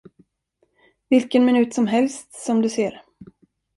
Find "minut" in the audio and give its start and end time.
1.45-1.73